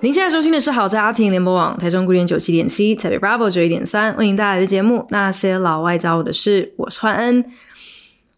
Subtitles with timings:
[0.00, 7.44] 您现在收听的是好在家庭联播网台中古典九七点七，台北 Bravo 九一点三，为您带来的节目《那些老外教我的事》，我是焕恩。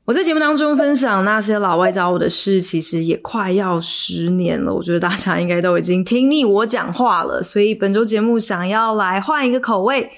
[0.06, 4.73] 我在节目当中分享那些老外教我的事，其实也快要十年了。
[4.73, 10.11] 我觉得大家应该都已经听腻我讲话了，所以本周节目想要来换一个口味。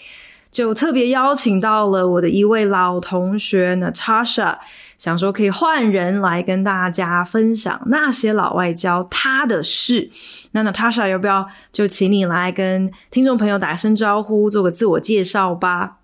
[0.53, 4.59] 就特别邀请到了我的一位老同学 Natasha，
[5.03, 10.09] 想说可以换人来跟大家分享那些老外教他的事。
[10.53, 15.99] 那 Natasha 要不要就请你来跟听众朋友打声招呼，做个自我介绍吧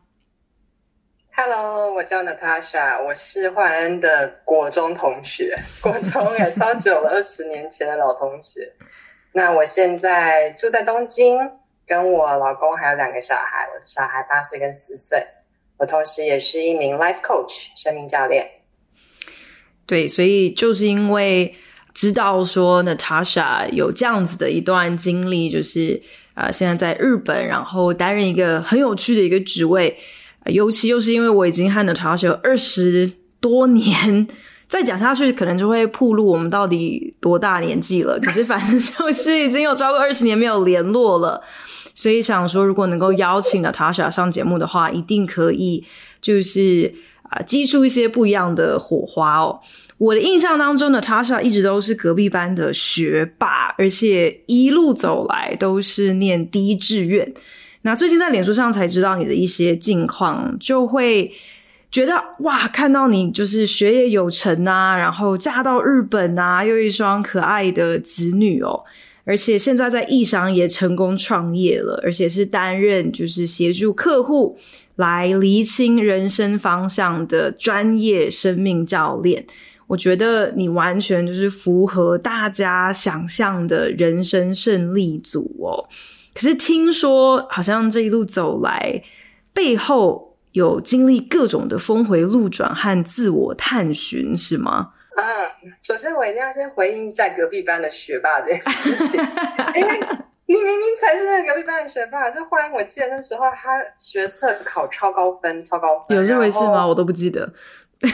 [1.33, 8.72] ？Hello，我叫 Natasha，我是焕恩的国中同学， 国中也超久了，二十年前的老同学。
[9.31, 11.39] 那我现在住在东京。
[11.87, 15.25] 跟我老公还有两个小孩，我的小孩八岁跟四岁。
[15.78, 18.44] 我同时也是一名 life coach 生命教练。
[19.89, 21.53] 对，所以就是因为
[21.94, 26.00] 知道说 Natasha 有这样子的一段经历，就是
[26.34, 29.97] 啊、呃，现在在日本，然后担任一个很有趣的一个职位。
[30.44, 34.28] 呃、尤其又是因为我已经和 Natasha 有二十多年，
[34.69, 38.20] 再讲下去可能就会暴露我们到底多大年纪了。
[38.20, 41.42] 可是反正 就是已经有超过二十年没有联络了。
[41.94, 45.84] 所以想说，如果能够邀请 Natasha 上节目的话，一定可以，
[46.20, 46.94] 就是
[47.31, 49.61] 啊，激出一些不一样的火花哦。
[49.98, 57.34] 我的印象当中，Natasha 一直都是隔壁班的学霸，而且一路走来都是念第一志愿。
[57.83, 61.33] 那最近在脸书上才知道你的一些近况，就会
[61.91, 68.84] 觉得哇，看到你就是学业有成啊，然后嫁到日本啊，又一双可爱的子女哦。
[69.25, 74.56] 而且现在在异商也成功创业了，而且是担任就是协助客户
[74.98, 79.47] 来厘清人生方向的专业生命教练。
[79.86, 85.88] 我觉得你完全就是符合大家想象的人生胜利组哦。
[86.34, 89.03] 可是听说好像这一路走来，
[89.54, 94.91] 背后有经历各种的峰回路转和自我探寻，是吗？
[95.16, 95.25] 嗯，
[95.82, 98.70] 首先我一定要先回应一下隔壁班的学霸这件事
[99.08, 99.20] 情，
[99.75, 100.00] 因为
[100.48, 106.86] 你明明才是那个隔壁班的学霸，就欢迎我记得那时候他学测考超高分，超高分，有这回事吗？
[106.86, 107.41] 我都不记得。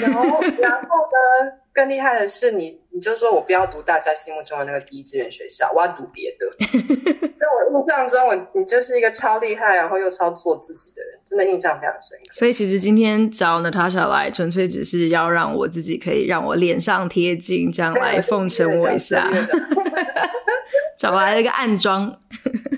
[0.00, 0.21] 然后，
[0.59, 1.53] 然后呢？
[1.73, 6.47] 更厉害的是你，你你就说我不要读大家心目中的那个第一志愿学校，我要读别的。
[6.61, 12.33] 在我印象中，我你就是一个超厉害，然后又超做自己的人，真的印象非常深刻。
[12.33, 19.28] 所以其实今天找 Natasha 来，纯粹只是要让我自己可以让我脸上贴金，这样来奉承我一下。
[20.99, 22.05] 找来了一个暗桩。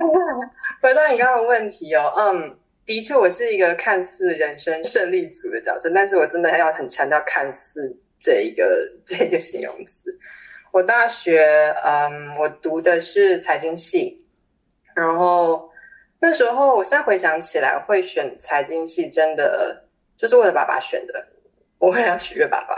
[0.83, 7.97] 回到你刚刚的问题哦，嗯，的确我是一个看似人生胜利组的角色，但是我真的要很强调看似。
[8.19, 10.11] 这一个这个形容词，
[10.73, 11.47] 我大学
[11.85, 14.25] 嗯，我读的是财经系，
[14.95, 15.71] 然后
[16.19, 19.85] 那时候我现在回想起来，会选财经系真的
[20.17, 21.27] 就是为了爸爸选的，
[21.79, 22.75] 我为了要取悦爸爸。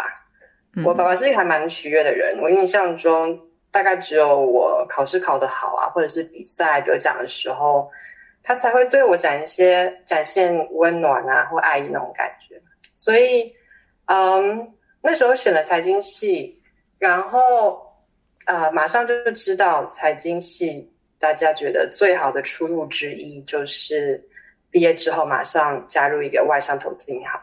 [0.84, 7.90] 我爸爸是一个还蛮取悦的人，我印象中大概只有我考试考得好啊，或者是比赛得奖的时候，
[8.42, 12.60] 他才会对我展一些展现温暖啊或爱意那种感觉，
[12.92, 13.54] 所以
[14.06, 14.74] 嗯。
[15.00, 16.60] 那时候选了财经系，
[16.98, 17.80] 然后
[18.46, 24.20] 呃，马上就知道财经系大家觉得最好的出路之一就是
[24.72, 27.40] 毕业之后马上加入一个外商投资银行。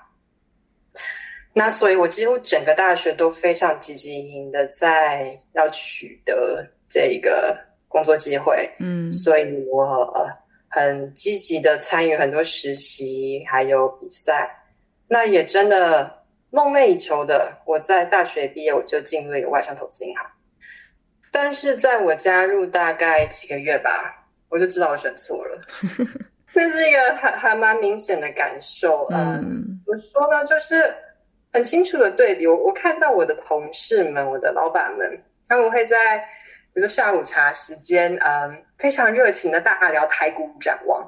[1.56, 7.58] 那所以我几乎整个大学都非常积极营的在要取得这一个
[7.88, 10.30] 工作机会，嗯，所以我
[10.68, 14.48] 很积极的参与很多实习还有比赛，
[15.08, 16.14] 那也真的。
[16.52, 20.26] 梦寐以求的，我在大学毕业我就进入了一个外商投资银行，
[21.30, 25.62] 但是在我加入大概几个月吧，我就知道我选错了。
[26.56, 29.06] 这是一个还还蛮明显的感受。
[29.12, 30.46] 嗯，怎么说呢？
[30.46, 30.96] 就是
[31.56, 32.46] 很清楚的对比。
[32.46, 36.18] 我我看到我的同事们，我的老板们，他们会在
[36.74, 41.02] 比如说下午茶时间，嗯，非常热情的大聊台股展望。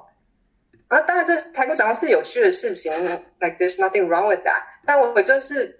[0.87, 2.93] 啊，当然，这是台股展望是有趣的事情
[3.41, 4.63] ，like there's nothing wrong with that。
[4.85, 5.77] 但我就是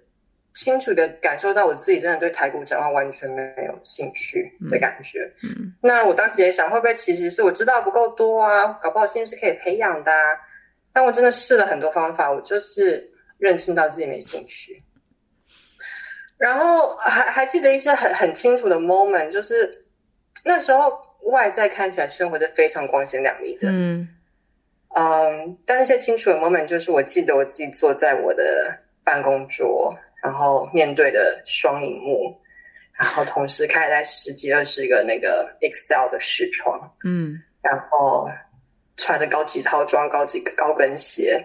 [0.52, 5.20] 清楚的感受到我自己真的对台股展望完全没有兴趣的感觉。
[5.42, 8.66] 嗯，嗯，那我当时也想，会不会其实是我知道不够多啊？
[8.82, 10.36] 搞不好兴趣是可以培养的啊。
[10.92, 14.82] 但我真的试了很多方法，我就是认清到自己没兴趣。
[16.36, 19.84] 然后还还记得一些很很清楚的 moment，就是
[20.44, 20.92] 那时候
[21.22, 24.08] 外在看起来生活是非常光鲜亮丽的，嗯
[24.94, 29.92] 嗯，但那些清楚的 moment，就是我记得我自己坐在我的办公桌，
[30.22, 32.32] 然后面对的双荧幕，
[32.92, 38.30] 然后同时开在十几二十个那个 Excel 的视窗，嗯，然后
[38.96, 41.44] 穿着高级套装、高级高跟鞋，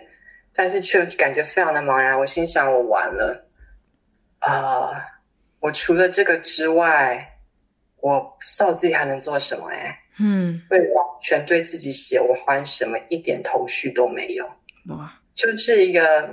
[0.54, 2.18] 但是却感觉非常的茫然。
[2.18, 3.50] 我心想，我完了。
[4.40, 5.04] 啊，uh,
[5.60, 7.26] 我除了这个之外，
[8.02, 9.98] 我不知道自己还能做什么哎。
[10.20, 14.46] 嗯，会完全对自己写我欢什么一点头绪都没有。
[14.90, 16.30] 哇，就是一个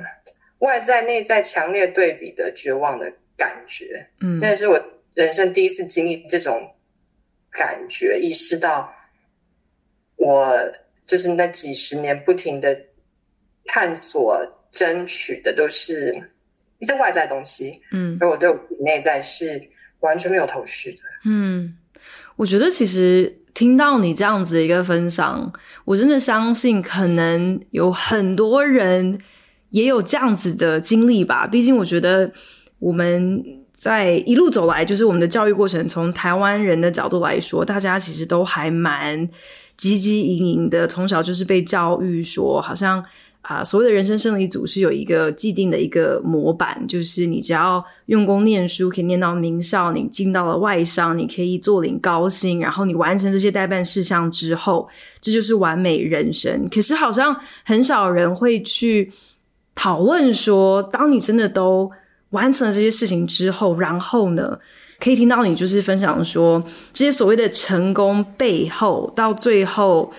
[0.59, 3.87] 外在内在强烈对比的绝望的感觉。
[4.21, 4.79] 嗯，那是我
[5.15, 6.61] 人生第一次经历这种
[7.51, 8.93] 感觉，意识到
[10.17, 10.55] 我
[11.07, 12.79] 就是那几十年不停的
[13.67, 14.37] 探索、
[14.71, 16.12] 争取的都是。
[16.83, 19.62] 一些外在东西，嗯，而我对我内在是
[19.99, 21.01] 完全没有头绪的。
[21.27, 21.77] 嗯，
[22.37, 25.53] 我觉得其实听到你这样子的一个分享，
[25.85, 29.21] 我真的相信可能有很多人
[29.69, 31.47] 也有这样子的经历吧。
[31.47, 32.33] 毕竟我觉得
[32.79, 33.45] 我们
[33.77, 39.29] 在一路走来，就是我们的教育过程，从台湾人的角度来说，大家其实都还蛮
[39.79, 43.05] 汲汲营营的，从小就是被教育说，好像。
[43.43, 54.87] 啊，所谓的人生胜利组是有一个既定的一个模板，就是你只要用功念书，可以念到名校，你进到了外商，你可以坐领高薪，然后你完成这些待办事项之后，
[55.23, 56.69] 这就是完美人生。
[56.71, 57.35] 可是好像
[57.65, 59.11] 很少人会去
[59.75, 61.91] 讨论说，当你真的都
[62.31, 64.57] 完成了这些事情之后，然后呢，
[65.01, 66.63] 可以听到你就是分享说，
[66.93, 70.13] 这些所谓的成功背后，到最后。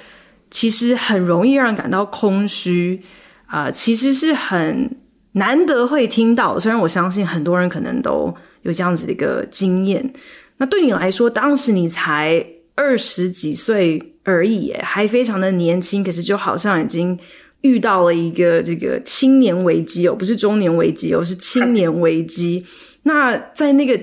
[0.51, 3.01] 其实很容易让人感到空虚
[3.47, 4.95] 啊、其实是很
[5.33, 6.59] 难得会听到。
[6.59, 10.13] 虽然我相信很多人可能都有这样子的一个经验。
[10.57, 12.45] 那对你来说，当时你才
[12.75, 17.17] 二十几岁而已，还非常的年轻，可是就好像已经
[17.61, 22.65] 遇到了一个这个青年危机哦，不是中年危机哦，是青年危机。
[23.03, 23.99] 那在那个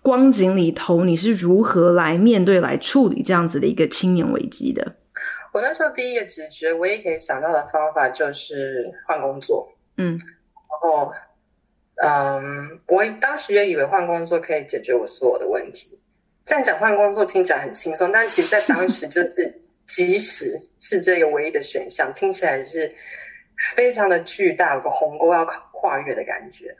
[0.00, 4.94] 光景里头，你是如何来面对、来处理这样子的一个青年危机的？
[5.56, 9.66] 我那时候第一个直觉，唯一可以想到的方法就是换工作。
[9.96, 11.10] 嗯，然后，
[12.02, 15.98] 嗯，我当时也以为换工作可以解决我所有的问题。
[16.44, 19.50] 这样讲换工作听起来很轻松，但其实在当时就是，
[19.88, 22.94] 即使是这个唯一的选项，听起来是
[23.74, 25.42] 非常的巨大，有个鸿沟要
[25.72, 26.76] 跨越的感觉。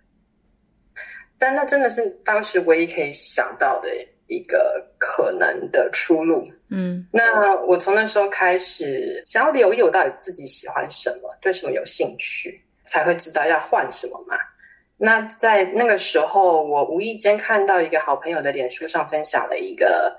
[1.38, 3.88] 但那真的是当时唯一可以想到的。
[4.28, 14.37] 一个可能的出路，嗯，那我从那时候开始想要留意我到底自己喜欢什么，对什么有兴趣，才会知道要换什么嘛。
[14.96, 20.17] 那在那个时候，我无意间看到一个好朋友的脸书上分享了一个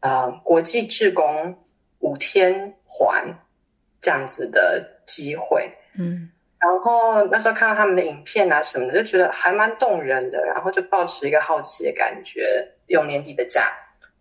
[0.00, 1.54] 呃国际志工
[1.98, 3.26] 五天环
[4.00, 6.30] 这样子的机会，嗯。
[6.60, 10.44] 然后那时候看到他们的影片啊什么的，就觉得还蛮动人的。
[10.44, 13.72] 然后就抱持一个好奇的感觉，用年底的假，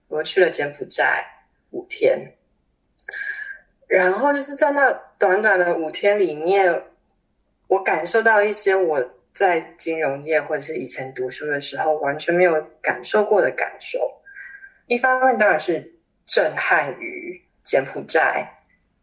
[0.07, 1.24] 我去了柬埔寨
[1.71, 2.18] 五天。
[3.88, 6.83] 然后就是在那短短的五天里面，
[7.68, 13.99] 我感受到一些我在金融业或者是以前读书的时候完全没有感受过的感受。
[14.88, 15.94] 一方面当然是
[16.26, 18.47] 震撼于柬埔寨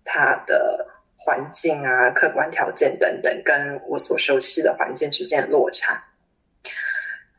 [0.02, 0.94] 它的。
[1.18, 5.98] 环境啊，客观条件等等，跟我所熟悉的环境之间的落差。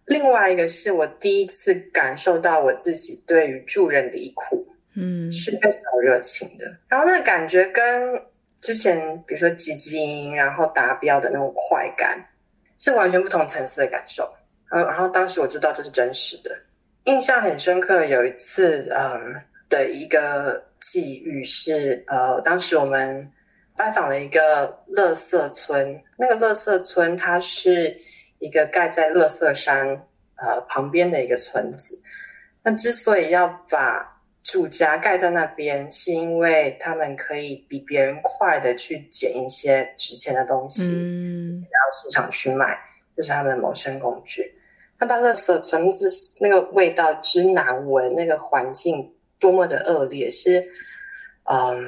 [0.07, 6.65] 另外一个是我第一次感受到我自己对于助人离苦，嗯，是非常有热情的。
[6.87, 8.19] 然后那个感觉跟
[8.59, 12.17] 之前比如说积极然后达标的那种快感，
[12.79, 14.27] 是完全不同层次的感受。
[14.71, 16.51] 然后，然后当时我知道这是真实的，
[17.03, 18.05] 印象很深刻。
[18.05, 19.35] 有一次，嗯，
[19.69, 23.31] 的一个际遇是，呃，当时我们。
[23.79, 27.95] 拜访了一个乐色村，那个乐色村它是
[28.39, 29.87] 一个盖在乐色山
[30.35, 31.99] 呃旁边的一个村子。
[32.63, 42.77] 那之所以要把住家盖在那边，是因为他们可以比别人快的去捡一些值钱的东西，嗯，然后市场去卖，
[43.15, 44.53] 这是他们的谋生工具。
[44.99, 46.07] 那到乐色村子
[46.39, 50.63] 那个味道之难闻，那个环境多么的恶劣，是
[51.43, 51.83] 嗯。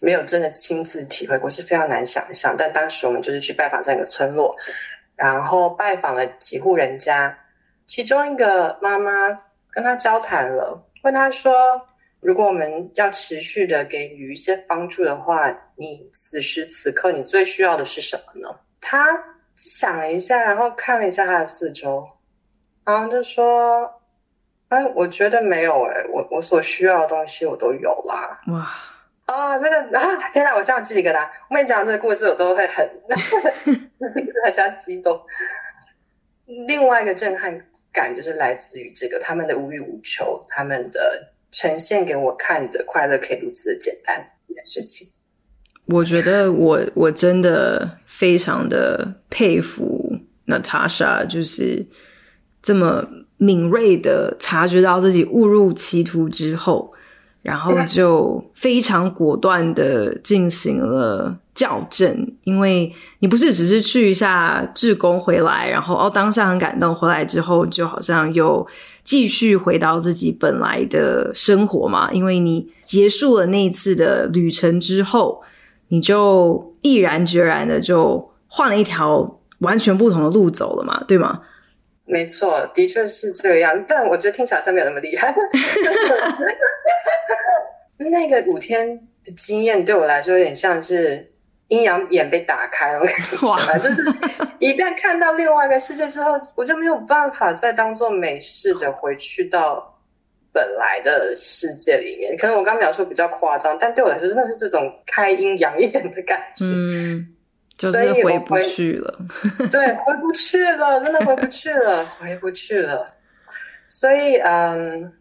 [0.00, 2.54] 没有真的亲自体会过，是非常难想象。
[2.58, 4.54] 但当时我们就是去拜访这个村落，
[5.16, 7.36] 然后拜访了几户人家，
[7.86, 9.28] 其中一个妈妈
[9.70, 11.52] 跟他交谈了，问他说
[12.20, 18.48] ：“如果我们要持续的给予一些帮助的话，你此时此刻你最需要的是什么呢？”
[18.80, 19.18] 他
[19.54, 22.04] 想了一下，然后看了一下他的四周，
[22.84, 23.88] 然后就说
[24.68, 28.70] ：“哎，我觉得没有哎，我我所需要的东西我都有啦。”哇！
[29.26, 30.54] 啊，这个啊， 天哪！
[30.54, 31.26] 我像鸡皮疙瘩。
[31.48, 32.86] 我跟你讲这个故事，我都会很
[34.44, 35.18] 大家激动。
[36.68, 37.58] 另外一个震撼
[37.90, 45.08] 感就是来自于这个他们的无欲无求，他们的呈现给我看的快乐可以如此的简单一件事情。
[45.86, 51.86] 我觉得我我真的非常的佩服 Natasha，就是
[52.62, 53.02] 这么
[53.38, 56.93] 敏锐的察觉到自己误入歧途之后。
[57.44, 68.66] 然后就非常果断的进行了校正，因为你不是只是去一下志工回来，然后哦当下很感动，回来之后就好像又
[69.02, 72.10] 继续回到自己本来的生活嘛。
[72.12, 75.42] 因为你结束了那一次的旅程之后，
[75.88, 81.40] 你就毅然决然的就换了一条完全不同的路走了嘛，对吗？
[82.06, 85.34] 没错，的确是这样，但我觉得听起来好像没有那么厉害。
[87.96, 88.86] 那个五天
[89.24, 91.32] 的经验对我来说有点像是
[91.68, 93.00] 阴阳眼被打开了，
[93.42, 93.78] 哇！
[93.78, 94.02] 就是
[94.58, 99.98] 一旦看到另外一个世界之后，我就没有办法再当做美式的回去到
[100.52, 102.36] 本来的世界里面。
[102.36, 106.66] 可能我刚描述比较夸张，但对我来说真的是这种开阴阳眼的感觉。
[106.66, 107.26] 嗯，
[107.76, 109.18] 就是回不去了。
[109.70, 113.06] 对，回不去了，真的回不去了，回不去了。
[113.88, 115.12] 所以，嗯，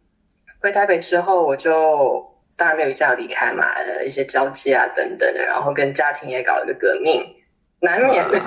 [0.59, 2.29] 回台北之后，我就。
[2.55, 3.65] 当然没有一下离开嘛，
[4.05, 7.25] 一些交际啊等等的，然后跟家庭也搞了个革命，
[7.79, 8.37] 难免 的，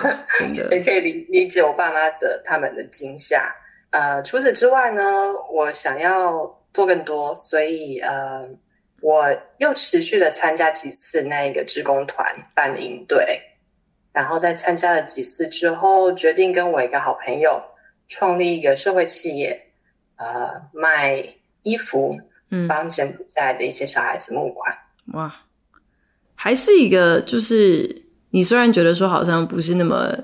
[0.70, 3.52] 也可以理理解我爸妈的他们的惊吓。
[3.90, 5.02] 呃，除此之外呢，
[5.50, 6.32] 我想要
[6.72, 8.48] 做更多，所以呃，
[9.00, 9.26] 我
[9.58, 13.40] 又持续的参加几次那个职工团办的营队，
[14.16, 17.60] 然后在参加了几次之后，决定跟我一个好朋友
[18.08, 19.68] 创立一个社会企业，
[20.16, 21.22] 呃，卖
[21.62, 22.10] 衣服。
[22.48, 24.72] 嗯，帮柬埔寨的一些小孩子募款。
[25.14, 25.34] 哇，
[26.36, 30.16] 还是一个就是你虽然觉得说好像不是那么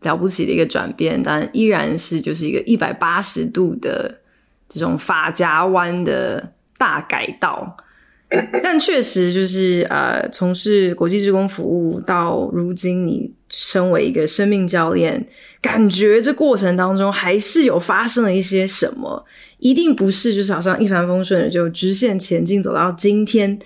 [0.00, 4.12] 了不起的一个转变，但依然是就是一个一百八十度的
[4.68, 7.76] 这种法夹弯的大改道。
[8.62, 15.26] 但确实就是呃，从事国际职工服务到如今，你身为一个生命教练，
[15.62, 19.24] 感觉这过程当中还是有发生了一些什么，
[19.58, 23.58] 一定不是就是好像一帆风顺的就直线前进走到今天。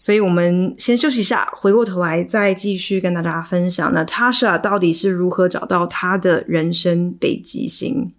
[0.00, 8.12] 所以我们先休息一下，回过头来再继续跟大家分享，那 Natasha 到底是如何找到她的人生北极星。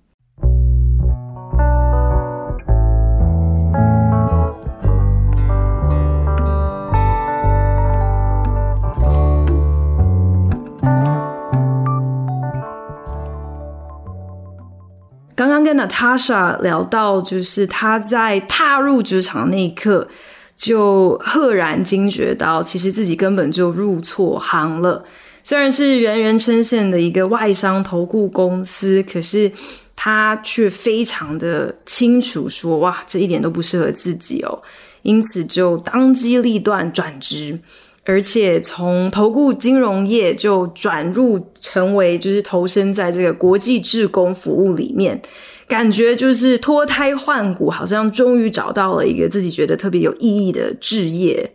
[15.70, 20.08] 跟 Natasha 聊到，就是她在踏入职场那一刻，
[20.56, 25.06] 就赫然惊觉到，其实自己根本就入错行了。
[25.44, 29.52] 虽然是人人称羡的一个外商投顾公司，可是
[29.96, 34.60] 她却非常的清楚说，哇，这一点都不适合自己哦。
[35.04, 37.60] 因此就当机立断转职。
[38.06, 45.22] 而且从投顾金融业就转入成为就是投身在这个国际志工服务里面，
[45.70, 51.50] 感觉就是脱胎换骨，好像终于找到了一个自己觉得特别有意义的置业。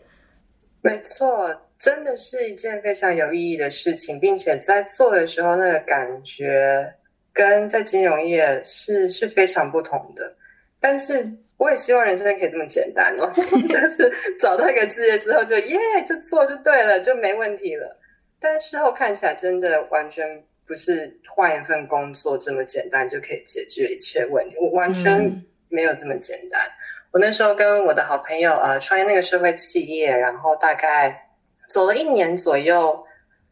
[0.81, 6.91] 没错，真的是一件非常有意义的事情，并且在做的时候那个感觉
[7.33, 10.35] 跟在金融业是是非常不同的，
[10.81, 11.29] 但是。
[11.57, 17.97] 我也希望人生可以这么简单哦， 就是找到一个置业之后就耶，就做就对了，就没问题了。
[18.41, 26.61] 但事后看起来真的完全不是换一份工作这么简单就可以解决一切问题，我完全没有这么简单。
[26.61, 26.73] 嗯、
[27.13, 31.29] 我那时候跟我的好朋友呃创业那个社会企业，然后大概
[31.69, 32.97] 走了一年左右，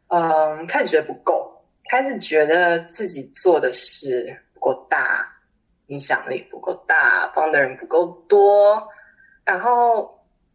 [0.09, 1.50] 嗯、呃，开始觉得不够，
[1.90, 5.28] 开始觉得自己做的事不够大。
[5.88, 8.83] 影响力不够大，帮的人不够多，
[9.45, 10.09] 然后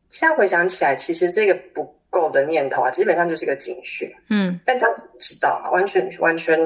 [0.10, 4.10] 现在回想起来，其实这个不够的念头啊，基本上就是个警讯。
[4.30, 6.58] 嗯，但他不知道嘛，完全完全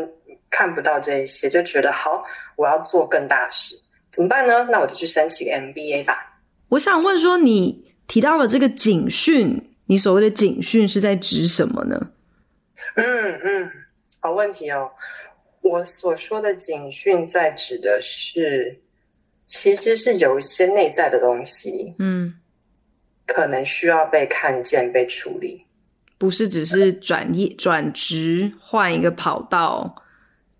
[0.49, 2.23] 看不到这一些，就觉得好，
[2.55, 3.75] 我要做更大事，
[4.11, 4.67] 怎么办呢？
[4.71, 6.39] 那我就去申请个 MBA 吧。
[6.69, 11.99] 我想问说，你提到了这个警讯，你所谓的警讯是在指什么呢？
[12.95, 13.69] 嗯嗯，
[14.19, 14.89] 好问题哦。
[15.61, 18.75] 我所说的警讯，在指的是，
[19.45, 22.33] 其实是有一些内在的东西，嗯，
[23.33, 25.65] 可能需要被看见、被处理，
[26.17, 29.93] 不是只是转业、转职、换一个跑道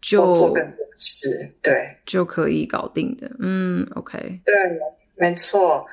[0.01, 3.29] 就做更多事，对，就可以搞定的。
[3.39, 4.53] 嗯，OK，对，
[5.15, 5.85] 没错。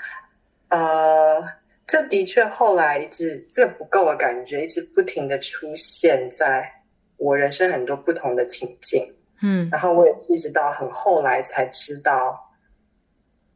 [0.69, 1.43] 呃，
[1.87, 6.71] 这的确后来一直这个不够的感觉，一直不停的出现在
[7.17, 9.03] 我人生很多不同的情境。
[9.41, 12.39] 嗯，然后我也是一直到很后来才知道，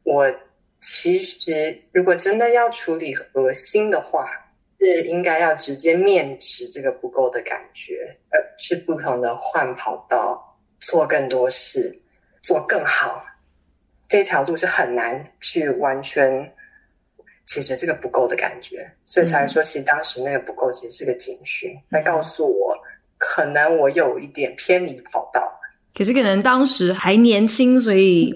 [0.05, 0.31] 我
[0.83, 4.29] 其实如果真的要处理核心的话，
[4.81, 11.97] 是应该要直接面对这个不够的感觉，而是不同的换跑道，做更多事，
[12.43, 13.25] 做更好。
[14.09, 16.53] 这条路是很难去完全
[17.47, 22.77] 解决这个不够的感觉，所以才说，其实当时那个不够其实是个警讯，来告诉我，
[23.17, 25.49] 可能我有一点偏离跑道。
[25.95, 28.35] 可是可能当时还年轻，所以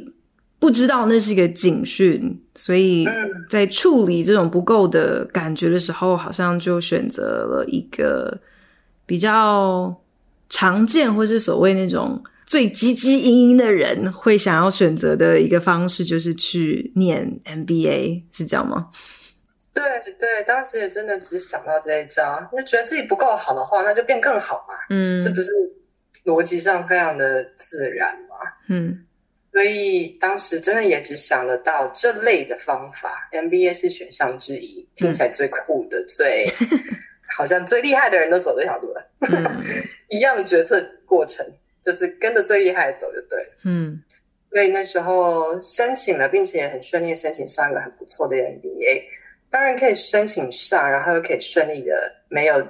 [0.67, 3.07] 不知道那是一个警讯，所以
[3.49, 8.37] 在处理这种不够的感觉的时候，好像就选择了一个
[9.07, 9.97] 比较
[10.49, 18.89] 常见，或是所谓那种最汲汲营营的人会想要选择的一个方式，就是去念 MBA，是这样吗？
[19.73, 19.85] 对
[20.19, 24.75] 对，当时也真的只想到这一招，就觉得自己不够好的话，那就变更好嘛。
[24.91, 25.53] 嗯，这不是。
[26.25, 28.35] 逻辑上非常的自然嘛，
[28.69, 28.99] 嗯，
[29.57, 36.53] 所以当时真的也只想得到这类的方法，MBA 是选项之一，听起来最酷的，嗯、最
[37.27, 39.65] 好像最厉害的人都走这条路了，嗯、
[40.13, 41.43] 一样的决策过程，
[41.83, 43.99] 就是跟着最厉害的走就对，嗯，
[44.51, 49.05] 所以那时候申请了，并且也很顺利申请上一个很不错的 MBA，
[49.49, 52.63] 当然可以申请上，然后又可以顺利的没有。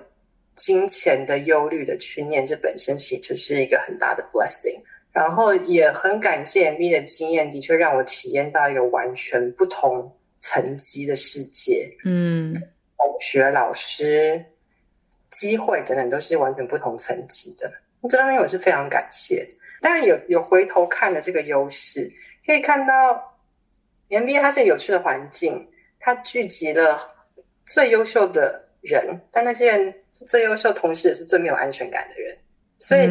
[0.54, 4.80] 金钱的忧虑的去念，这本身其实就是一个很大的 blessing。
[5.16, 11.90] 然后也很感谢 MBA 的经验，的确让我体验到一个完全不同层级的世界。
[12.04, 12.52] 嗯，
[12.98, 14.44] 同学、老师、
[15.30, 17.72] 机会等等，都是完全不同层级的。
[18.10, 19.48] 这方面我是非常感谢。
[19.80, 22.12] 当然有有回头看的这个优势，
[22.44, 23.34] 可以看到
[24.10, 25.66] MBA 它是有趣的环境，
[25.98, 27.00] 它聚集了
[27.64, 32.36] 最优秀的人，但那些人最优秀，同时也是最没有安全感的人，
[32.76, 33.08] 所以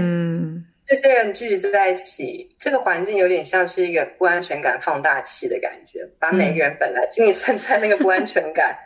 [0.85, 8.77] 这些人聚集在一起，嗯、这个环境有点像是一个不安全感放大器的感觉，把每个人本来心里存在那个不安全感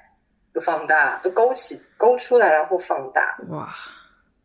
[0.53, 3.37] 都放大，都勾起、勾出来，然后放大。
[3.49, 3.67] 哇，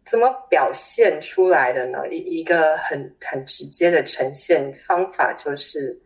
[0.05, 2.09] 怎么表现出来的呢？
[2.11, 5.97] 一一个很很直接的呈现方法就是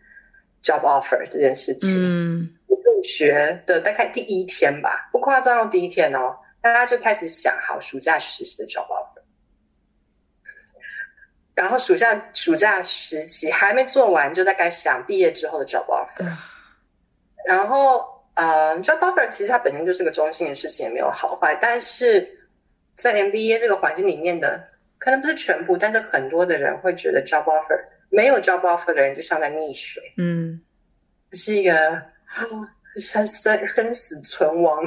[0.63, 1.95] job offer 这件事情。
[1.97, 2.55] 嗯。
[2.69, 9.08] 入学的大概第一天吧，不夸张，第一天哦，大家就开始想好暑假实习的 job offer，
[11.59, 16.25] 然后暑假暑假时期还没做完，就大概想毕业之后的 job offer，
[17.47, 22.29] 然后呃，job offer 其实它本身就是个中性的事情，也没有好坏，但是
[22.95, 24.63] 在 MBA 这个环境里面的，
[24.99, 27.77] 可能不是全部，但是很多的人会觉得 job offer
[28.11, 30.61] 没有 job offer 的人就像在溺水，嗯，
[31.33, 32.01] 是一个。
[32.97, 34.85] 生生生死存亡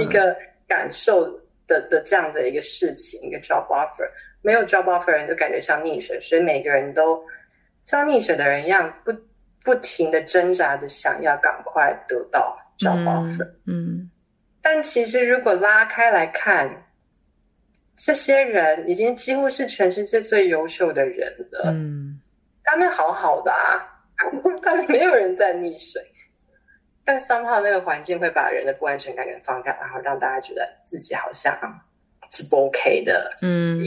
[0.00, 0.34] 一个
[0.66, 1.24] 感受
[1.66, 4.08] 的的这样的一个事情，一个 job offer，
[4.42, 7.22] 没有 job offer 人就感觉像溺水，所以每个人都
[7.84, 9.12] 像溺水的人一样，不
[9.64, 13.44] 不停的挣扎着想要赶快得到 job offer。
[13.66, 14.10] 嗯，嗯，
[14.62, 16.70] 但其实如果拉开来看，
[17.96, 21.72] 这些人已经几乎是全世界最优秀的人了。
[21.72, 22.20] 嗯，
[22.62, 23.82] 他们好好的啊，
[24.62, 26.00] 他们没有人在溺水。
[27.04, 31.58] 但 somehow 那个环境会把人的不安全感给放大，然后让大家觉得自己好像
[32.30, 33.34] 是不 OK 的。
[33.40, 33.82] 嗯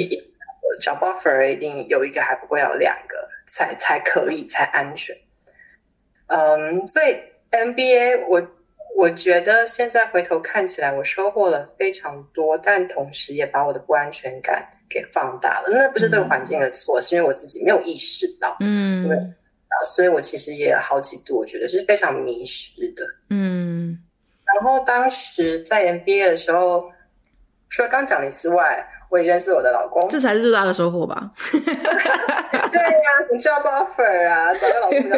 [0.82, 5.16] ，job offer 一定有一个还不会有两个才才可以才安全。
[6.28, 7.16] 嗯，所以
[7.52, 8.42] MBA 我
[8.98, 15.70] 我觉得现在回头看起来，我收获了非常多，但同时也把我的不安全感给放大了。
[15.70, 18.58] 那不是这个环境的错，嗯、是因为我自己没有意识到。
[18.60, 19.08] 嗯。
[19.08, 19.18] 对
[19.96, 23.04] 所以我其实也有好几度，我觉得是非常迷失的。
[23.30, 23.98] 嗯，
[24.44, 26.88] 然后当时在 MBA 的时候，
[27.70, 31.32] 除了刚讲的之外，我也认识我的老公，这才是最大的收获吧？
[31.52, 35.18] 对呀、啊，你需要 offer 啊，找个老公比较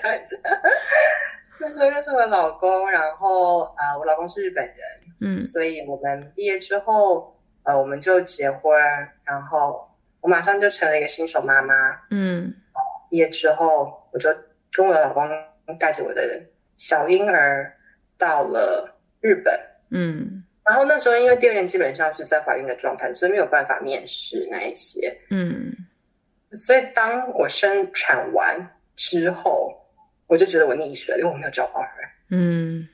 [0.00, 0.40] 开始。
[1.60, 4.76] 那时候认识我的老公，然后啊、呃，我老公是日本人，
[5.20, 8.74] 嗯，所以我们毕业之后，呃，我们就结婚，
[9.22, 9.86] 然后
[10.22, 11.74] 我马上就成了一个新手妈妈，
[12.10, 12.54] 嗯。
[13.10, 14.30] 毕业之后，我就
[14.72, 15.28] 跟我的老公
[15.78, 16.22] 带着我的
[16.78, 17.70] 小婴儿
[18.16, 19.54] 到了日本。
[19.90, 25.14] 嗯，然后那时候因为第二年基本上是在怀孕的状态，所以没有办法面试那一些。
[25.28, 25.70] 嗯，
[26.52, 28.58] 所以当我生产完
[28.96, 29.70] 之后，
[30.28, 32.08] 我就觉得我溺水了，因为我没有找到人。
[32.30, 32.88] 嗯，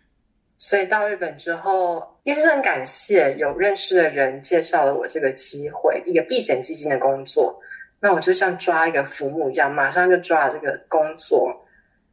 [0.57, 7.57] 所以到日本之后，也是很感谢有认识的人介绍了我这个机会，一个避险基金的工作。
[8.01, 11.57] 那我就像抓一个浮木一样，马上就抓了这个工作，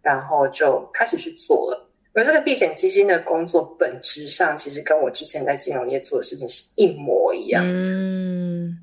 [0.04, 1.92] 然后就开始去做了。
[2.16, 7.62] 而这个避险基金的工作本质上，其实跟我之前在金融业做的事情是一模一样。
[7.68, 8.78] 嗯，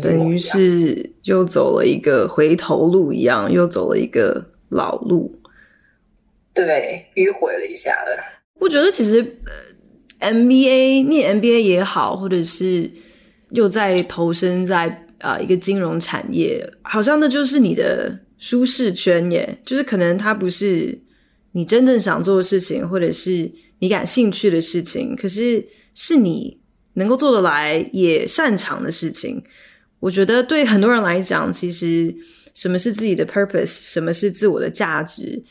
[0.00, 5.34] 等于是又走了一个回头路一样，又走了一个老路。
[6.54, 8.16] 对，迂回了一下了。
[8.60, 9.24] 我觉得其实
[10.20, 12.88] ，MBA 念 MBA 也好，或者是
[13.50, 14.86] 又在投身在
[15.18, 19.58] 啊、呃、一个金融产业，好像那就是你的舒适圈耶。
[19.64, 20.96] 就是可能它不是。
[21.58, 26.56] 你真正想做的事情，或者是你感兴趣的事情，可是是你
[26.92, 29.42] 能够做得来也擅长的事情。
[29.98, 32.14] 我觉得对很多人来讲，其实
[32.54, 35.42] 什么是自己的 purpose，什么是自我的价值，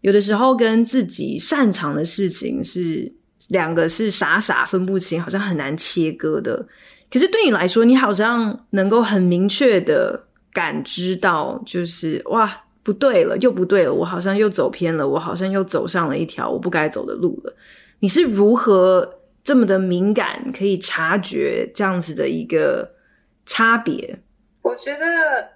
[0.00, 3.12] 有的时候跟自己擅长的事情是
[3.50, 6.66] 两个是傻傻分不清，好像很难切割的。
[7.08, 10.20] 可是对你来说，你好像能够很明确的
[10.52, 12.52] 感知到，就是哇。
[12.84, 17.54] 不对了，又不对了，我好像又走偏了，我好像又走上了一条我不该走的路了。
[18.00, 19.08] 你是如何
[19.44, 22.90] 这么的敏感，可以察觉这样子的一个
[23.46, 24.18] 差别？
[24.62, 25.48] 我觉得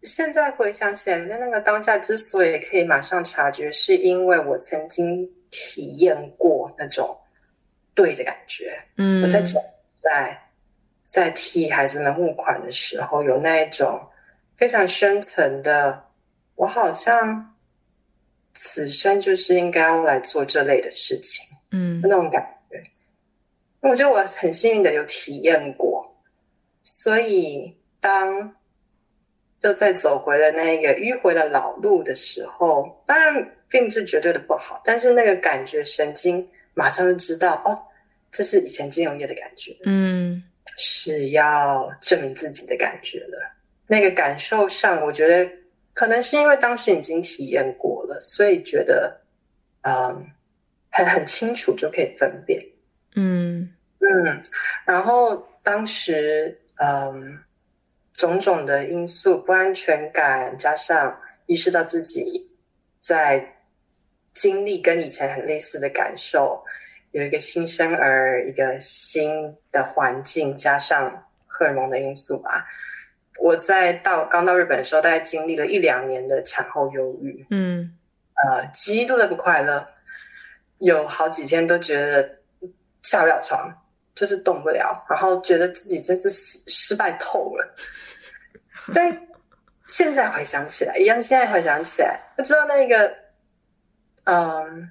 [0.00, 7.14] 现在回想起来，在那个当下之所以可以马上察觉，是因为我曾经体验过那种
[7.94, 8.74] 对的感觉。
[8.96, 10.38] 嗯，我在在
[11.04, 14.00] 在替孩子们募款的时候，有那一种
[14.56, 16.02] 非常深层的。
[16.54, 17.56] 我好像
[18.54, 22.80] 此生就是应该要来做这类的事情，嗯，那种感觉。
[23.80, 26.08] 我觉得我很幸运的有体验过，
[26.82, 28.54] 所以当
[29.58, 37.76] 就在走回了那个迂回的老路的时候，当然并不是绝对的不好，但是那个感觉神经马上就知道，哦，
[38.30, 40.40] 这是以前金融业的感觉，嗯，
[40.76, 43.52] 是要证明自己的感觉了。
[43.86, 45.50] 那个感受上，我觉得。
[45.94, 49.20] 可能是因为当时已经体验过了，所以觉得，
[49.82, 50.26] 嗯，
[50.90, 52.64] 很很清楚就可以分辨，
[53.14, 54.40] 嗯嗯。
[54.86, 57.38] 然后当时，嗯，
[58.14, 62.50] 种种的因素，不安全感，加上意识到自己
[63.00, 63.46] 在
[64.32, 66.64] 经历跟以前很类似的感受，
[67.10, 71.10] 有一个新生儿，一个新的环境，加上
[71.46, 72.66] 荷尔蒙的因素吧。
[73.38, 77.90] 我在到刚到日本的时候，大概经历了一两年的产后忧郁，嗯，
[78.46, 79.84] 呃，极度的不快乐，
[80.78, 82.38] 有好几天都觉得
[83.00, 83.72] 下不了床，
[84.14, 87.74] 就是动不了，然后觉得自己真是失失败透了。
[88.92, 89.26] 但
[89.88, 93.06] 现在回想起来，一样，现在回想起来，不知道那个，
[94.24, 94.88] 嗯、呃，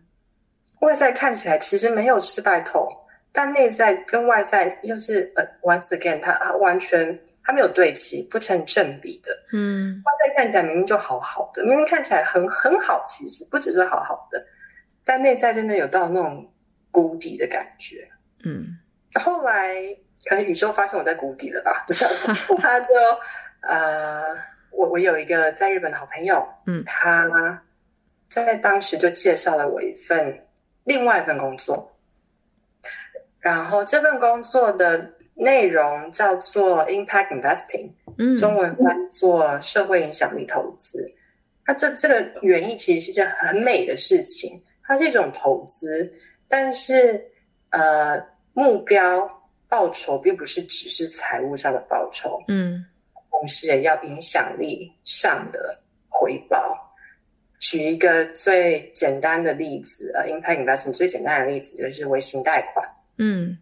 [0.80, 2.90] 外在看起来其实没有失败透，
[3.32, 7.18] 但内在跟外在又是呃，once again，它完全。
[7.44, 9.32] 它没有对齐，不成正比的。
[9.52, 14.46] 嗯，外在看起来明明就好好的，明明看起来很很好，其实不只是好好的，
[15.04, 16.54] 但内在真的有到那种
[16.92, 18.08] 谷底的感觉。
[18.44, 18.78] 嗯，
[19.20, 19.76] 后来
[20.30, 21.84] 可能宇宙发现我在谷底了吧？
[21.88, 22.06] 不是，
[22.62, 22.88] 他就
[23.62, 24.36] 呃，
[24.70, 27.28] 我我有一个在日本的好朋友，嗯，他
[28.30, 30.46] 在当时就介绍了我一份
[30.84, 31.92] 另外一份工作，
[33.40, 35.14] 然后这份工作的。
[35.34, 41.12] 内容叫做 Impact Investing，嗯，中文翻做社会影响力投资。
[41.66, 46.12] 它这这个原意其实是件很美的事情，它是一种投资，
[46.48, 47.24] 但是
[47.70, 48.22] 呃，
[48.54, 49.30] 目标
[49.70, 52.84] 报酬并不是只是财务上的报酬，嗯，
[53.30, 56.78] 同时也要影响力上的回报。
[57.60, 62.86] 举一个最简单的例子，呃，Impact Investing 最简单的例子就是微型贷款，
[63.18, 63.58] 嗯。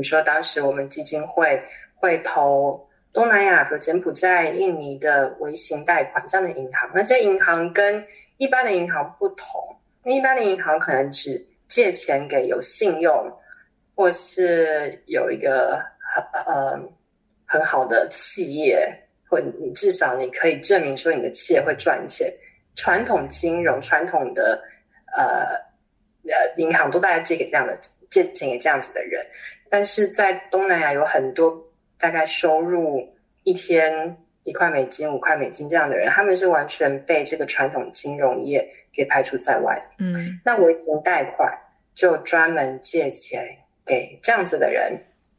[0.00, 1.62] 比如说，当时我们基金会
[1.94, 6.90] 会投东南亚，比如柬埔寨、印尼的微型贷款这样的银行。
[6.94, 8.02] 那些银行跟
[8.38, 13.30] 一般的银行不同，一般的银行可能只借钱给有信用，
[13.94, 15.78] 或是有一个
[16.14, 16.80] 很呃
[17.44, 18.90] 很好的企业，
[19.28, 22.26] 或你至少你可以证明说你的企业会赚钱。
[22.74, 24.64] 传统金融、传统的
[25.14, 25.44] 呃
[26.26, 29.22] 呃银行都大概借给这样的借钱给这样子的人。
[29.70, 31.56] 但是在东南亚有很多
[31.96, 33.08] 大概收入
[33.44, 39.88] 一天一块美金、五块美金这样的人，他们是完全被这个传统金融业给排除在外的。
[39.98, 41.56] 嗯，那微型贷款
[41.94, 43.46] 就专门借钱
[43.86, 44.92] 给这样子的人，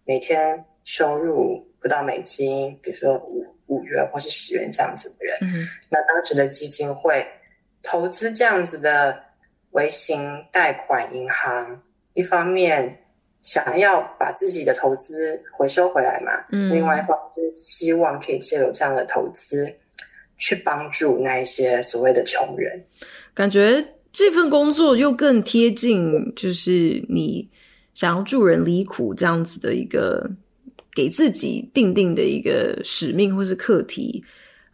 [0.05, 5.37] 每天收入不到美金，比如说五五元或是十元这样子的人。
[5.41, 7.27] 嗯，那当时的基金会
[7.83, 9.21] 投资这样子的
[9.71, 12.97] 微型贷款银行，一方面。
[13.41, 16.31] 想要把自己的投资回收回来嘛？
[16.51, 19.67] 嗯，另外一方就是希望可以借由这样的投资
[20.37, 22.83] 去帮助那一些所谓的穷人。
[23.33, 27.49] 感觉这份工作又更贴近，就是你
[27.93, 30.29] 想要助人离苦这样子的一个
[30.93, 34.23] 给自己定定的一个使命或是课题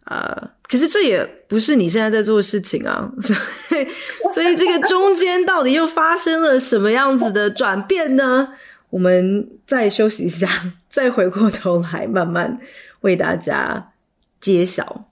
[0.04, 0.36] 啊。
[0.42, 3.86] 呃可是这也不是你现在在做的事情啊， 所以
[4.34, 8.48] 所以这个中间到底又发生了什么样子的转变呢？
[8.90, 10.48] 我们再休息一下，
[10.90, 12.58] 再回过头来慢慢
[13.00, 13.92] 为大家
[14.40, 15.08] 揭晓。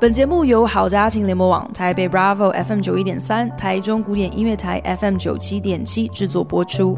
[0.00, 6.96] 本节目由好家庭联盟网、台北 Bravo FM 九一点三、台中古典音乐台 FM 九七点七制作播出。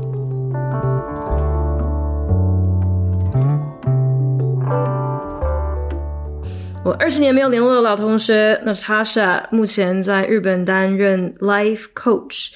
[6.84, 12.48] 我二十年没有联络的老同学 Natasha，目前在日本担任 Life Coach。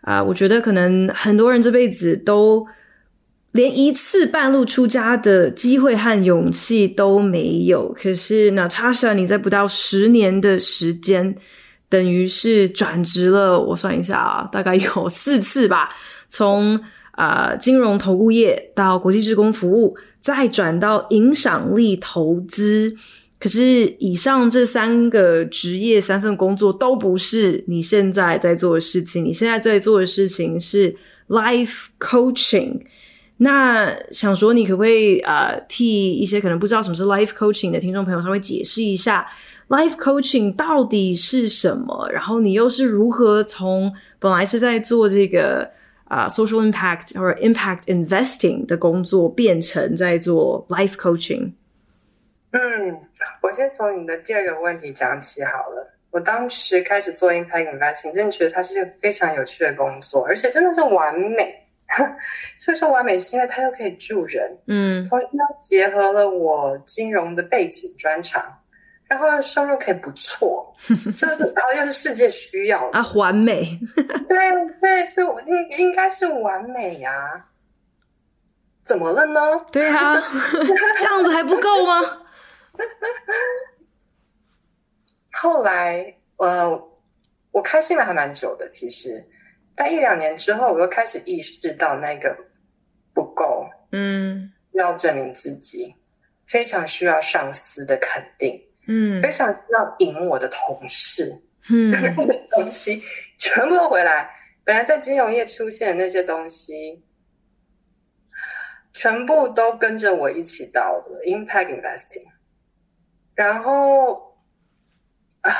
[0.00, 2.66] 啊，我觉得可能很多人这辈子都。
[3.54, 7.92] 连一次半路出家的机会和勇气都没有。
[7.92, 11.36] 可是，Natasha，你在不到十年的时间，
[11.88, 13.60] 等于是转职了。
[13.60, 15.90] 我算一下啊，大概有四次吧。
[16.28, 16.80] 从
[17.12, 22.96] 啊、金融投顾业到国际职工服务，再转到影响力投资。
[23.38, 29.24] 可是，以上这三个职业、三份工作都不是你现在在做的事情。
[29.24, 30.96] 你现在在做的事情是
[31.28, 32.80] Life Coaching。
[33.38, 39.26] 那想说，你可不可以呃替一些可能不知道什么是 life coaching 的听众朋友稍微解释一下
[39.68, 42.08] life coaching 到底是什么？
[42.12, 45.68] 然后你又是如何从本来是在做这个
[46.04, 51.50] 啊、social impact 或者 impact investing 的工作，变成在做 life coaching？
[52.52, 52.60] 嗯，
[53.42, 55.92] 我先从你的第二个问题讲起好了。
[56.12, 61.63] 我当时开始做 impact investing，真的觉得它是一个非常有趣的工作，而且真的是完美。
[62.56, 68.42] 所以说完美是因为它又可以助人，嗯，同时又结合了我金融的背景专长，
[69.06, 70.74] 然后收入可以不错，
[71.16, 73.78] 就是然后又是世界需要啊，完美，
[74.28, 74.38] 对
[74.80, 77.44] 对，是应应该是完美呀、啊，
[78.82, 79.40] 怎么了呢？
[79.70, 80.22] 对啊，
[80.98, 82.22] 这样子还不够吗？
[85.32, 86.70] 后来，呃，
[87.52, 89.24] 我开心了还蛮久的，其实。
[89.74, 92.36] 但一两年之后，我又开始意识到那个
[93.12, 95.94] 不够，嗯，要证明自己，
[96.46, 101.30] 非常需要上司的肯定，嗯，非常需要赢我的同事，
[101.68, 103.02] 嗯， 那个东西
[103.38, 104.30] 全部都回来。
[104.64, 107.04] 本来在金融业出现的那些东西，
[108.92, 112.26] 全部都跟着我一起到了 impact investing，
[113.34, 114.38] 然后
[115.40, 115.52] 啊。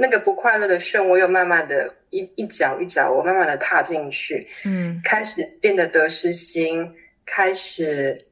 [0.00, 6.88] 那个不快乐的漩涡又慢慢的一一脚一脚，我慢慢的踏进去，嗯，开始变得得失心，
[7.26, 8.24] 开始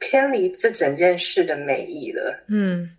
[0.00, 2.90] 偏离这整件事的美意了，嗯，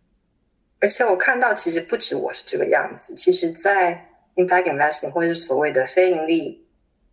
[0.79, 6.65] 而且我看到其实不止我是这个样子，其实在 impact investing 或者是所谓的非盈利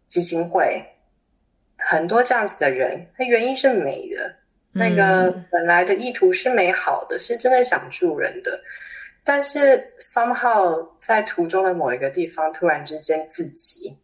[0.08, 0.80] 基金会，
[1.78, 4.32] 很多这样子的人，他原因是美的，
[4.70, 8.62] 那个本来的意图是美好的，是真的想助人的。
[9.24, 13.96] 但是 somehow 在途中的某一个地方，突然之间自己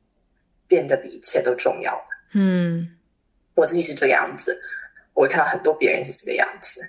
[0.68, 2.06] 变得比一切都重要了。
[2.34, 2.88] 嗯，
[3.54, 4.56] 我自己是这个样子，
[5.14, 6.88] 我看到很多别人是这个样子，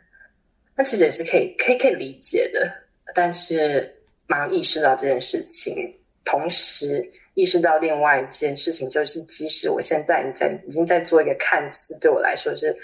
[0.76, 2.72] 那其实也是可以可以可以理解的。
[3.16, 5.92] 但是马上意识到这件事情，
[6.24, 12.78] 同时意识到另外一件事情，就是即使我现在在已经在做一个看似对我来说是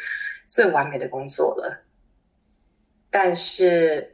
[0.47, 1.85] 最完美的工作了，
[3.11, 4.11] 但是。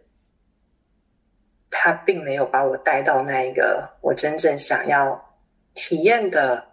[1.83, 5.19] 他并没有把我带到那一个我真正想要
[5.73, 6.63] 体验的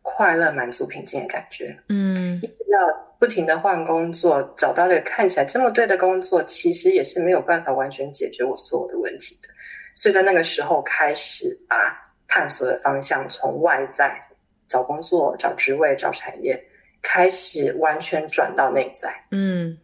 [0.00, 1.76] 快乐、满足、平静的感觉。
[1.90, 2.78] 嗯，一直要
[3.18, 9.50] 不停的换工作，找到了看起来这么对的工作，其实也是没有办法完全解决我所有的问题的。
[9.94, 14.18] 所以在那个时候，开始把探索的方向从外在
[14.66, 16.58] 找工作、找职位、找产业，
[17.02, 19.14] 开始完全转到内在。
[19.30, 19.76] 嗯，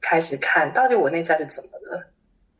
[0.00, 1.73] 开始看到底我内在是怎么了。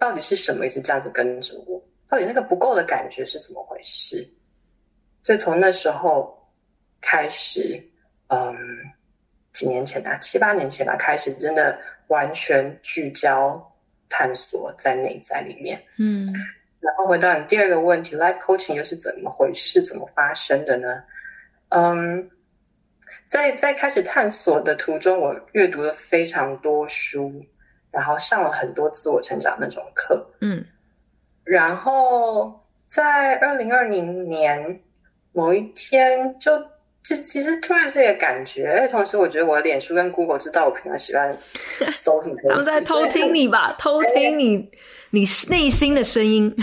[0.05, 1.83] 到底是什么一直这样子跟着我？
[2.11, 4.29] 到底那个不够的感觉是怎么回事？
[5.23, 6.38] 所以从那时候
[7.01, 7.83] 开始，
[8.27, 8.55] 嗯，
[9.55, 13.59] 几年前啊，七八年前吧，开始真的完全聚焦
[14.11, 15.83] 探索在内在里面。
[15.99, 16.29] 嗯，
[16.81, 19.83] 然后回到你第二个问题，life coaching 又是怎么回事？
[19.83, 21.03] 怎么发生的呢？
[21.71, 22.31] 嗯，
[23.27, 27.43] 在在开始探索的途中，我阅读了非常多书。
[27.95, 30.65] 然后上了很多自我成长那种课，嗯，
[31.45, 34.81] 然后在二零二零年
[35.33, 36.53] 某一天，就
[37.03, 41.31] 这其实突然是一个感觉，而且同时我觉得我的脸书跟 Google 知道我平常喜欢
[41.91, 44.71] 搜什么东西， 他们在偷听你吧，偷听你
[45.11, 46.55] 你内心的声音。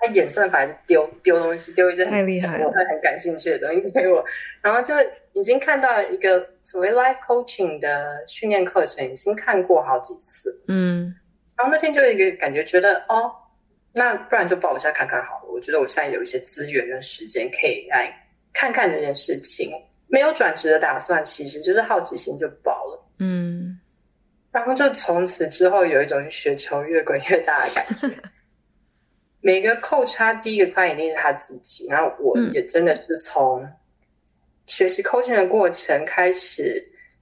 [0.00, 4.24] 他演算法是丢丢东西，丢一些太厉害，我会很感兴趣的东西给我，
[4.62, 4.94] 然后就
[5.38, 11.14] 已经看到一个所谓 life coaching 的训练课程，已经看过好几次，嗯，
[11.56, 13.30] 然后那天就有一个感觉，觉得哦，
[13.92, 15.48] 那不然就报一下看看好了。
[15.52, 18.12] 我觉得我现在有一些资源跟时间可以来
[18.52, 19.70] 看看这件事情，
[20.08, 23.78] 没有转职的打算，其实就是好奇心就爆了，嗯，
[24.50, 28.10] 然后就从此之后有一种雪球越滚越大的感觉。
[29.40, 33.64] 每个 coach 他第一个发现一定是他自己，然后我也真的是从
[34.68, 36.80] 学习 coaching 的过程开始，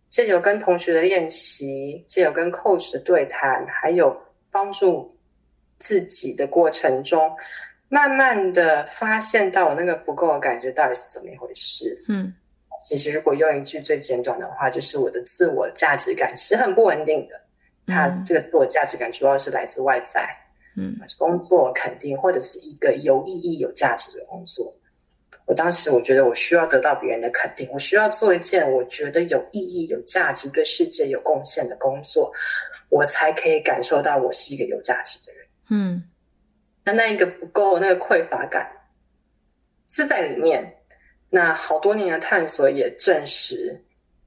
[0.08, 4.14] 借由跟同学的练习，借由跟 coach 的对谈，还有
[4.50, 5.16] 帮助
[5.78, 7.34] 自己的过程中，
[7.88, 12.04] 慢慢的发现到我那个不够的感觉到底是怎么一回事。
[12.08, 12.34] 嗯，
[12.86, 17.40] 其实如果用一句最简短的话，就是我的自我价值感是很不稳定的。
[17.86, 20.28] 他这个自我价值感主要是来自外在。
[20.76, 24.70] 嗯，工作肯定，或者是一个有意义、有价值的工作。
[25.46, 32.32] 我当时我觉得我需要得到别人的肯定，我需要做一件我觉得有意义、有价值、对世界有贡献的工作，
[32.88, 35.46] 我才可以感受到我是一个有价值的人。
[35.70, 36.02] 嗯，
[36.84, 38.70] 那那一个不够，那个匮乏感
[39.88, 40.72] 是在里面。
[41.28, 43.78] 那好多年的探索也证实，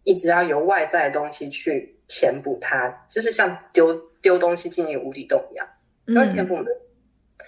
[0.03, 5.67] 一直要由外在的东西去填补它，就是像丢丢东西进一个无底洞一样。
[6.13, 6.71] 都是天赋的，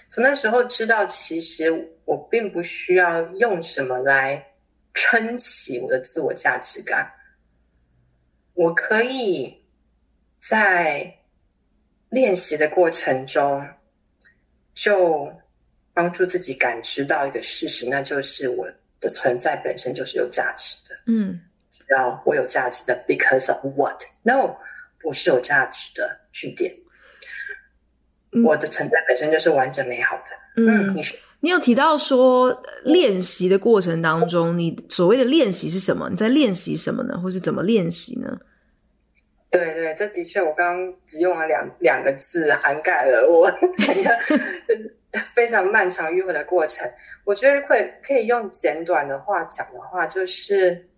[0.08, 1.70] 从那时候知道，其实
[2.12, 4.46] 我并不需要用什么来
[4.92, 7.10] 撑起我的自我价值感。
[8.52, 9.58] 我可以
[10.38, 11.10] 在
[12.10, 13.66] 练习的过程中，
[14.74, 15.32] 就
[15.94, 18.70] 帮助自己感知到一个事实，那就是我
[19.00, 20.94] 的存在本身就是有价值的。
[21.06, 24.54] 嗯，只要我有价值的，because of what？No，
[25.00, 26.76] 不是有价值的句点。
[28.44, 30.24] 我的存在本身就是完整美好的。
[30.56, 36.08] 嗯，你说你有提到说练习的过程当中，你所谓的练习是什么？
[36.08, 37.18] 你在练习什么呢？
[37.20, 38.38] 或是怎么练习呢？
[39.50, 46.88] 对对，这的确，我刚刚只用了两两个字，涵盖了我 整个非常漫长迂回的过程。
[47.24, 50.88] 我觉得会可以用简短的话讲的话，就是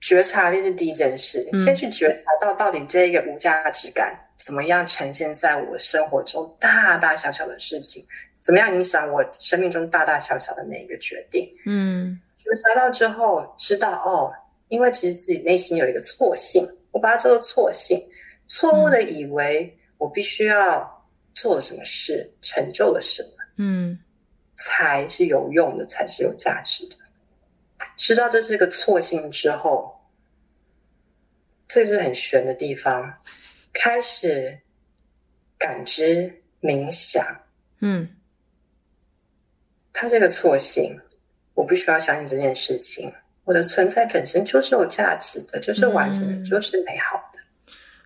[0.00, 4.12] 觉察力是第一件事，嗯，先去觉察到到底这一个无价值感。
[4.36, 8.04] 怎么样呈现在我生活中大大小小的事情？
[8.40, 11.48] 怎么样影响我生命中大大小小的每一个决定？
[11.66, 14.32] 嗯，觉察到之后，知道哦，
[14.68, 18.02] 因为其实自己内心有一个错性，我把它叫做错性，
[18.48, 23.98] 错误的以为我必须要做了什么事，成就了什么，嗯，
[24.56, 26.96] 才是有用的，才是有价值的。
[27.96, 29.94] 知道这是个错性之后，
[31.68, 33.12] 这是很玄的地方。
[33.72, 34.58] 开始
[35.56, 37.24] 感知冥想，
[37.80, 38.08] 嗯，
[39.92, 40.98] 它这个错性，
[41.54, 43.12] 我不需要相信这件事情。
[43.44, 47.40] 我的存在本身就是有价值的，就是完整的，嗯、就是美好的。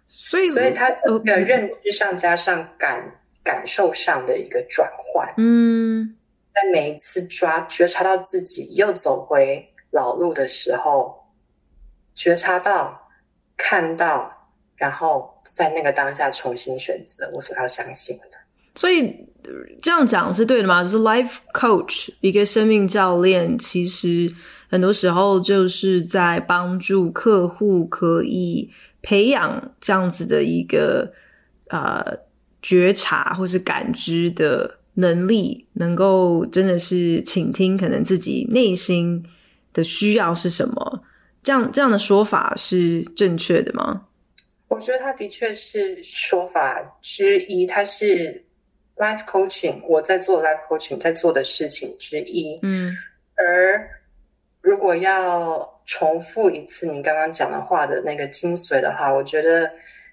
[0.09, 6.17] 所以，所以他的认知上加上感、嗯、感受上的一个转换，嗯，
[6.55, 11.15] 在每一次抓觉察到自己又走回老路的时候，
[12.15, 13.01] 觉察到
[13.57, 14.31] 看到。
[14.77, 18.37] 然后在那个当下重新选择我所要相信的。
[18.75, 19.15] 所以
[19.81, 20.83] 这样讲是对的吗？
[20.83, 24.33] 就是 life coach 一个生命教练，其实
[24.69, 28.71] 很多时候就是在帮助客户可以
[29.03, 31.13] 培养这样子的一个
[31.69, 32.03] 呃
[32.63, 39.23] 觉察或是感知的能力，能够真的是倾听可能自己内心
[39.73, 41.03] 的需要是什么。
[41.43, 44.07] 这样这样的说法是正确的吗？
[44.69, 48.44] 我觉得他的确是说法之一，他是
[48.97, 52.59] life coaching，我在做 life coaching 在做的事情之一。
[52.63, 52.93] 嗯，
[53.37, 53.89] 而
[54.61, 59.71] 如果要重复一次你刚刚讲的话的那个精髓的话，我觉得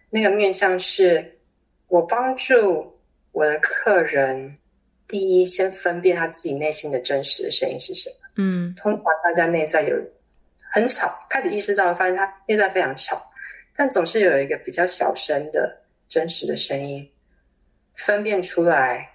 [0.10, 1.40] 那个面向是
[1.88, 3.00] 我帮助
[3.32, 4.58] 我的客人，
[5.08, 8.16] 第一先分辨他自己内心的真实的声音是什么。
[8.38, 9.96] 嗯，通常大家内在有
[10.72, 13.22] 很吵，开始意识到发现他内在非常吵。
[13.74, 15.78] 但总是有一个比较小声的
[16.08, 17.10] 真实的声音，
[17.94, 19.10] 分辨出来，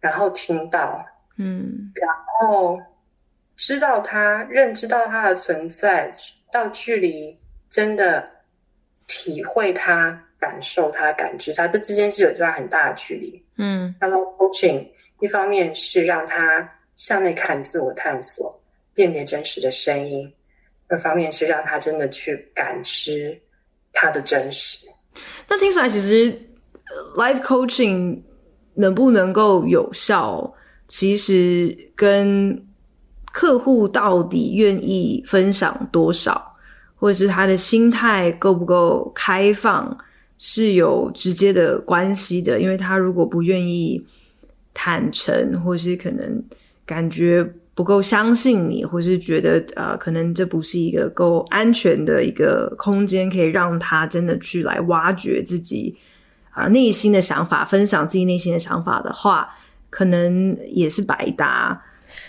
[0.00, 1.04] 然后听到，
[1.38, 2.08] 嗯，然
[2.40, 2.80] 后
[3.56, 6.14] 知道它，认知到它的存在，
[6.50, 7.38] 到距离
[7.68, 8.28] 真的
[9.06, 13.42] 体会它、感受它、感知它，这之间是有一段很大的距离。
[13.56, 14.88] 嗯，，Hello Coaching
[15.20, 18.60] 一方面是让他向内看、自我探索，
[18.94, 20.32] 辨别真实的声音，
[20.88, 23.40] 二方面是让他真的去感知
[23.92, 24.86] 他的真实。
[25.46, 26.36] 那听起来其实
[27.16, 28.18] life coaching
[28.74, 30.52] 能不能够有效，
[30.88, 32.62] 其实跟
[33.32, 36.54] 客户到底愿意分享多少，
[36.94, 39.96] 或者是他的心态够不够开放，
[40.38, 42.60] 是有直接的关系的。
[42.60, 44.04] 因为他如果不愿意
[44.74, 46.42] 坦诚，或是可能
[46.84, 47.42] 感觉
[47.74, 55.96] 不够相信你，或是觉得呃，可能这不是一个够安全的一个空间，可以让他真的去来挖掘自己
[56.52, 59.48] 啊、内心的想法，分享自己内心的想法的话，
[59.90, 61.82] 可能也是白搭。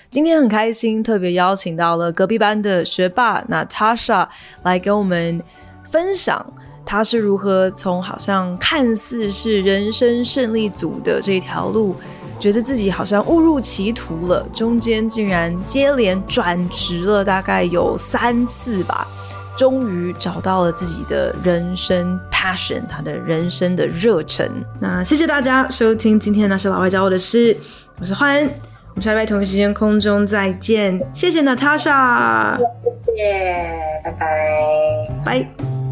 [0.09, 4.27] 今天很开心，特别邀请到了隔壁班的学霸 Natasha
[4.63, 5.41] 来跟我们
[5.83, 6.45] 分享，
[6.85, 11.95] 他是如何从好像看似是人生胜利组的这条路，
[12.39, 19.07] 觉得自己好像误入歧途了，中间竟然接连转职了大概有三次吧，
[19.55, 24.49] 终于找到了自己的人生 passion，他的人生的热忱。
[24.79, 27.55] 那谢谢大家收听今天那些老外教我的事，
[27.99, 28.49] 我是欢。
[28.89, 32.59] 我们下礼拜同一时间空中再见，谢谢 Natasha，
[32.93, 35.82] 谢谢，拜拜，拜。